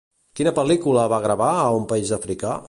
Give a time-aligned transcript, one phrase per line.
[0.39, 2.57] Quina pel·lícula va gravar a un país africà?